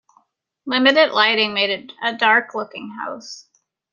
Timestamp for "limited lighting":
0.65-1.53